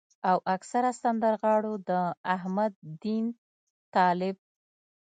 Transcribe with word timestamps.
او 0.29 0.37
اکثره 0.55 0.91
سندرغاړو 1.01 1.73
د 1.89 1.91
احمد 2.35 2.73
دين 3.03 3.25
طالب 3.95 4.35